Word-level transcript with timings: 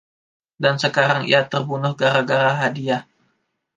Dan 0.63 0.75
sekarang 0.83 1.21
ia 1.31 1.41
terbunuh 1.51 1.93
gara-gara 2.01 2.51
hadiah! 2.61 3.03